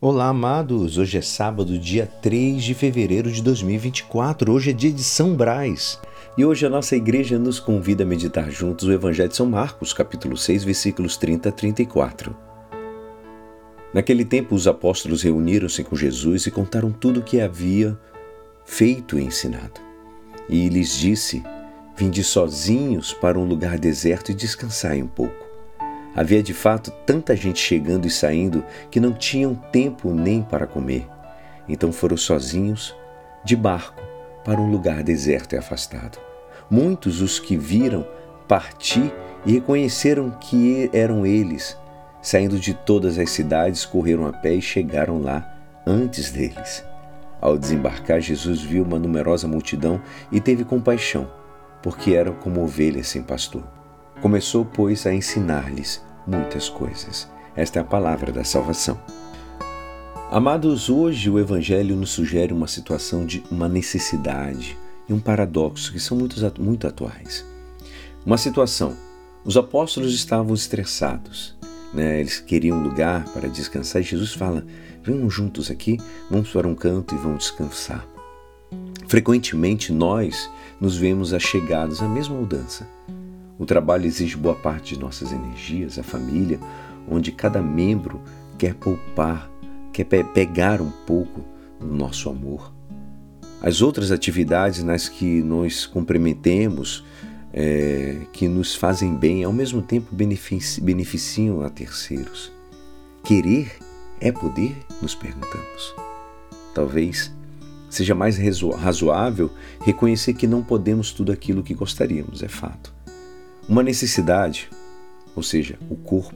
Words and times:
Olá, 0.00 0.28
amados! 0.28 0.96
Hoje 0.96 1.18
é 1.18 1.20
sábado, 1.20 1.76
dia 1.76 2.06
3 2.06 2.62
de 2.62 2.72
fevereiro 2.72 3.32
de 3.32 3.42
2024. 3.42 4.52
Hoje 4.52 4.70
é 4.70 4.72
dia 4.72 4.92
de 4.92 5.02
São 5.02 5.34
Brás. 5.34 5.98
E 6.36 6.44
hoje 6.44 6.64
a 6.64 6.70
nossa 6.70 6.94
igreja 6.94 7.36
nos 7.36 7.58
convida 7.58 8.04
a 8.04 8.06
meditar 8.06 8.48
juntos 8.48 8.86
o 8.86 8.92
Evangelho 8.92 9.28
de 9.28 9.34
São 9.34 9.46
Marcos, 9.46 9.92
capítulo 9.92 10.36
6, 10.36 10.62
versículos 10.62 11.16
30 11.16 11.48
a 11.48 11.52
34. 11.52 12.36
Naquele 13.92 14.24
tempo, 14.24 14.54
os 14.54 14.68
apóstolos 14.68 15.22
reuniram-se 15.22 15.82
com 15.82 15.96
Jesus 15.96 16.46
e 16.46 16.52
contaram 16.52 16.92
tudo 16.92 17.18
o 17.18 17.24
que 17.24 17.40
havia 17.40 17.98
feito 18.64 19.18
e 19.18 19.24
ensinado. 19.24 19.80
E 20.48 20.68
lhes 20.68 20.96
disse: 20.96 21.42
Vinde 21.96 22.22
sozinhos 22.22 23.12
para 23.12 23.36
um 23.36 23.44
lugar 23.44 23.76
deserto 23.80 24.30
e 24.30 24.34
descansai 24.34 25.02
um 25.02 25.08
pouco. 25.08 25.47
Havia 26.18 26.42
de 26.42 26.52
fato 26.52 26.90
tanta 27.06 27.36
gente 27.36 27.60
chegando 27.60 28.04
e 28.04 28.10
saindo 28.10 28.64
que 28.90 28.98
não 28.98 29.12
tinham 29.12 29.54
tempo 29.54 30.10
nem 30.10 30.42
para 30.42 30.66
comer. 30.66 31.06
Então 31.68 31.92
foram 31.92 32.16
sozinhos, 32.16 32.92
de 33.44 33.54
barco, 33.54 34.02
para 34.44 34.60
um 34.60 34.68
lugar 34.68 35.04
deserto 35.04 35.54
e 35.54 35.56
afastado. 35.56 36.18
Muitos 36.68 37.20
os 37.20 37.38
que 37.38 37.56
viram 37.56 38.04
partir 38.48 39.14
e 39.46 39.52
reconheceram 39.52 40.30
que 40.30 40.90
eram 40.92 41.24
eles. 41.24 41.78
Saindo 42.20 42.58
de 42.58 42.74
todas 42.74 43.16
as 43.16 43.30
cidades, 43.30 43.84
correram 43.84 44.26
a 44.26 44.32
pé 44.32 44.54
e 44.54 44.60
chegaram 44.60 45.22
lá 45.22 45.48
antes 45.86 46.32
deles. 46.32 46.84
Ao 47.40 47.56
desembarcar, 47.56 48.20
Jesus 48.20 48.60
viu 48.60 48.82
uma 48.82 48.98
numerosa 48.98 49.46
multidão 49.46 50.02
e 50.32 50.40
teve 50.40 50.64
compaixão, 50.64 51.30
porque 51.80 52.14
eram 52.14 52.34
como 52.34 52.60
ovelhas 52.60 53.06
sem 53.06 53.22
pastor. 53.22 53.62
Começou, 54.20 54.64
pois, 54.64 55.06
a 55.06 55.14
ensinar-lhes 55.14 56.07
muitas 56.28 56.68
coisas. 56.68 57.28
Esta 57.56 57.78
é 57.78 57.82
a 57.82 57.84
palavra 57.84 58.30
da 58.30 58.44
salvação. 58.44 59.00
Amados, 60.30 60.90
hoje 60.90 61.30
o 61.30 61.38
Evangelho 61.38 61.96
nos 61.96 62.10
sugere 62.10 62.52
uma 62.52 62.68
situação 62.68 63.24
de 63.24 63.42
uma 63.50 63.66
necessidade 63.66 64.76
e 65.08 65.12
um 65.12 65.18
paradoxo 65.18 65.90
que 65.90 65.98
são 65.98 66.18
muito, 66.18 66.36
muito 66.60 66.86
atuais. 66.86 67.44
Uma 68.26 68.36
situação: 68.36 68.94
os 69.42 69.56
apóstolos 69.56 70.14
estavam 70.14 70.54
estressados, 70.54 71.56
né? 71.94 72.20
eles 72.20 72.38
queriam 72.38 72.76
um 72.76 72.82
lugar 72.82 73.24
para 73.32 73.48
descansar 73.48 74.02
e 74.02 74.04
Jesus 74.04 74.34
fala: 74.34 74.66
venham 75.02 75.30
juntos 75.30 75.70
aqui, 75.70 75.96
vamos 76.30 76.50
para 76.50 76.68
um 76.68 76.74
canto 76.74 77.14
e 77.14 77.18
vamos 77.18 77.44
descansar. 77.44 78.06
Frequentemente 79.06 79.90
nós 79.90 80.50
nos 80.78 80.94
vemos 80.94 81.32
achegados 81.32 82.02
à 82.02 82.08
mesma 82.08 82.36
mudança 82.36 82.86
o 83.58 83.66
trabalho 83.66 84.06
exige 84.06 84.36
boa 84.36 84.54
parte 84.54 84.94
de 84.94 85.00
nossas 85.00 85.32
energias, 85.32 85.98
a 85.98 86.02
família, 86.02 86.60
onde 87.10 87.32
cada 87.32 87.60
membro 87.60 88.20
quer 88.56 88.74
poupar, 88.74 89.50
quer 89.92 90.04
pe 90.04 90.22
pegar 90.22 90.80
um 90.80 90.90
pouco 90.90 91.44
do 91.80 91.86
nosso 91.86 92.30
amor. 92.30 92.72
As 93.60 93.82
outras 93.82 94.12
atividades 94.12 94.84
nas 94.84 95.08
que 95.08 95.42
nos 95.42 95.84
comprometemos, 95.86 97.04
é, 97.52 98.18
que 98.32 98.46
nos 98.46 98.74
fazem 98.74 99.16
bem, 99.16 99.42
ao 99.42 99.52
mesmo 99.52 99.82
tempo 99.82 100.14
benefici 100.14 100.80
beneficiam 100.80 101.62
a 101.62 101.70
terceiros. 101.70 102.52
Querer 103.24 103.72
é 104.20 104.30
poder? 104.30 104.76
Nos 105.02 105.14
perguntamos. 105.14 105.94
Talvez 106.74 107.34
seja 107.90 108.14
mais 108.14 108.38
razoável 108.76 109.50
reconhecer 109.80 110.34
que 110.34 110.46
não 110.46 110.62
podemos 110.62 111.10
tudo 111.12 111.32
aquilo 111.32 111.62
que 111.62 111.74
gostaríamos, 111.74 112.42
é 112.42 112.48
fato. 112.48 112.97
Uma 113.68 113.82
necessidade, 113.82 114.70
ou 115.36 115.42
seja, 115.42 115.78
o 115.90 115.94
corpo, 115.94 116.34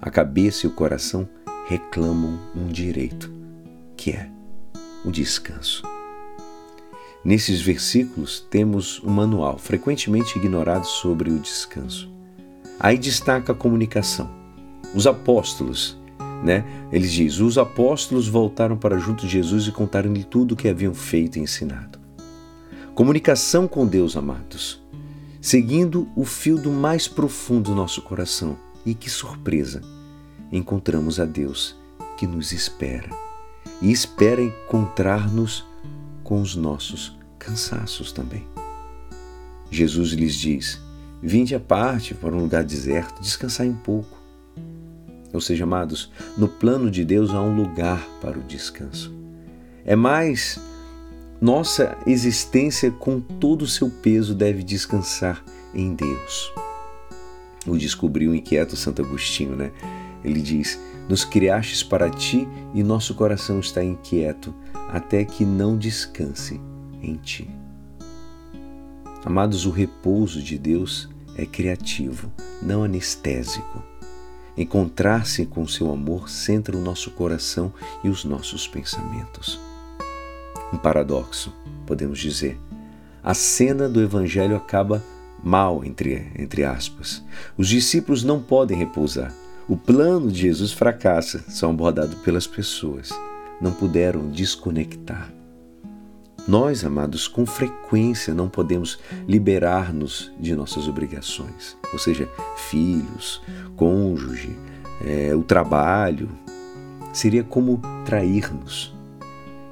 a 0.00 0.08
cabeça 0.08 0.64
e 0.64 0.68
o 0.68 0.72
coração 0.72 1.28
reclamam 1.66 2.38
um 2.54 2.68
direito, 2.68 3.32
que 3.96 4.12
é 4.12 4.30
o 5.04 5.10
descanso. 5.10 5.82
Nesses 7.24 7.60
versículos 7.60 8.46
temos 8.48 9.02
um 9.02 9.10
manual 9.10 9.58
frequentemente 9.58 10.38
ignorado 10.38 10.86
sobre 10.86 11.32
o 11.32 11.40
descanso. 11.40 12.08
Aí 12.78 12.96
destaca 12.96 13.50
a 13.50 13.56
comunicação. 13.56 14.30
Os 14.94 15.04
apóstolos, 15.04 15.98
né? 16.44 16.64
Eles 16.92 17.10
dizem: 17.10 17.44
os 17.44 17.58
apóstolos 17.58 18.28
voltaram 18.28 18.76
para 18.76 18.98
junto 18.98 19.26
de 19.26 19.32
Jesus 19.32 19.66
e 19.66 19.72
contaram-lhe 19.72 20.22
tudo 20.22 20.52
o 20.52 20.56
que 20.56 20.68
haviam 20.68 20.94
feito 20.94 21.40
e 21.40 21.42
ensinado. 21.42 21.98
Comunicação 22.94 23.66
com 23.66 23.84
Deus, 23.84 24.16
amados 24.16 24.81
seguindo 25.42 26.08
o 26.14 26.24
fio 26.24 26.56
do 26.56 26.70
mais 26.70 27.08
profundo 27.08 27.72
do 27.72 27.76
nosso 27.76 28.00
coração. 28.00 28.56
E 28.86 28.94
que 28.94 29.10
surpresa! 29.10 29.82
Encontramos 30.52 31.18
a 31.18 31.24
Deus 31.24 31.76
que 32.16 32.26
nos 32.26 32.52
espera 32.52 33.10
e 33.80 33.90
espera 33.90 34.40
encontrar-nos 34.40 35.64
com 36.22 36.40
os 36.40 36.54
nossos 36.54 37.18
cansaços 37.38 38.12
também. 38.12 38.46
Jesus 39.70 40.10
lhes 40.10 40.34
diz: 40.34 40.80
Vinde 41.20 41.54
à 41.54 41.60
parte 41.60 42.14
para 42.14 42.34
um 42.34 42.40
lugar 42.40 42.62
deserto, 42.62 43.20
descansai 43.20 43.68
um 43.68 43.76
pouco. 43.76 44.20
Ou 45.32 45.40
seja, 45.40 45.64
amados, 45.64 46.12
no 46.36 46.46
plano 46.46 46.90
de 46.90 47.04
Deus 47.04 47.30
há 47.30 47.40
um 47.40 47.56
lugar 47.56 48.06
para 48.20 48.38
o 48.38 48.42
descanso. 48.42 49.12
É 49.84 49.96
mais 49.96 50.60
nossa 51.42 51.98
existência, 52.06 52.88
com 52.92 53.18
todo 53.18 53.62
o 53.62 53.66
seu 53.66 53.90
peso, 53.90 54.32
deve 54.32 54.62
descansar 54.62 55.44
em 55.74 55.92
Deus. 55.92 56.52
O 57.66 57.76
descobriu 57.76 58.32
inquieto 58.32 58.76
Santo 58.76 59.02
Agostinho, 59.02 59.56
né? 59.56 59.72
Ele 60.22 60.40
diz: 60.40 60.78
Nos 61.08 61.24
criastes 61.24 61.82
para 61.82 62.08
ti 62.08 62.46
e 62.72 62.84
nosso 62.84 63.16
coração 63.16 63.58
está 63.58 63.82
inquieto 63.82 64.54
até 64.88 65.24
que 65.24 65.44
não 65.44 65.76
descanse 65.76 66.60
em 67.02 67.16
ti. 67.16 67.50
Amados, 69.24 69.66
o 69.66 69.70
repouso 69.72 70.40
de 70.40 70.56
Deus 70.56 71.08
é 71.36 71.44
criativo, 71.44 72.32
não 72.62 72.84
anestésico. 72.84 73.82
Encontrar-se 74.56 75.44
com 75.46 75.66
seu 75.66 75.90
amor 75.90 76.30
centra 76.30 76.76
o 76.76 76.80
nosso 76.80 77.10
coração 77.10 77.74
e 78.04 78.08
os 78.08 78.24
nossos 78.24 78.68
pensamentos 78.68 79.71
um 80.72 80.78
paradoxo, 80.78 81.52
podemos 81.86 82.18
dizer. 82.18 82.58
A 83.22 83.34
cena 83.34 83.88
do 83.88 84.00
evangelho 84.00 84.56
acaba 84.56 85.02
mal, 85.42 85.84
entre, 85.84 86.32
entre 86.38 86.64
aspas. 86.64 87.22
Os 87.56 87.68
discípulos 87.68 88.24
não 88.24 88.40
podem 88.40 88.76
repousar. 88.76 89.32
O 89.68 89.76
plano 89.76 90.30
de 90.30 90.40
Jesus 90.40 90.72
fracassa, 90.72 91.44
são 91.48 91.70
abordados 91.70 92.16
pelas 92.16 92.46
pessoas. 92.46 93.10
Não 93.60 93.72
puderam 93.72 94.28
desconectar. 94.28 95.32
Nós, 96.46 96.84
amados, 96.84 97.28
com 97.28 97.46
frequência 97.46 98.34
não 98.34 98.48
podemos 98.48 98.98
liberar-nos 99.28 100.32
de 100.40 100.56
nossas 100.56 100.88
obrigações, 100.88 101.76
ou 101.92 101.98
seja, 102.00 102.28
filhos, 102.56 103.40
cônjuge, 103.76 104.50
é, 105.04 105.32
o 105.36 105.44
trabalho. 105.44 106.28
Seria 107.12 107.44
como 107.44 107.80
trair-nos. 108.04 108.92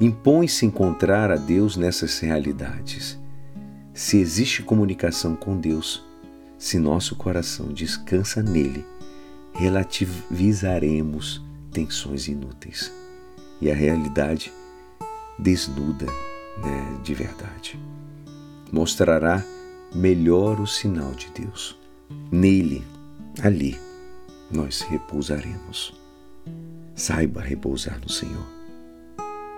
Impõe-se 0.00 0.64
encontrar 0.64 1.30
a 1.30 1.36
Deus 1.36 1.76
nessas 1.76 2.20
realidades. 2.20 3.18
Se 3.92 4.16
existe 4.18 4.62
comunicação 4.62 5.34
com 5.34 5.58
Deus, 5.58 6.04
se 6.56 6.78
nosso 6.78 7.16
coração 7.16 7.72
descansa 7.72 8.40
nele, 8.42 8.84
relativizaremos 9.54 11.42
tensões 11.72 12.28
inúteis 12.28 12.92
e 13.60 13.70
a 13.70 13.74
realidade 13.74 14.52
desnuda 15.36 16.06
né, 16.06 16.98
de 17.02 17.14
verdade. 17.14 17.78
Mostrará 18.70 19.42
melhor 19.94 20.60
o 20.60 20.66
sinal 20.66 21.12
de 21.12 21.28
Deus. 21.30 21.76
Nele, 22.30 22.84
ali, 23.42 23.76
nós 24.50 24.82
repousaremos. 24.82 25.92
Saiba 26.94 27.40
repousar 27.40 28.00
no 28.00 28.08
Senhor. 28.08 28.57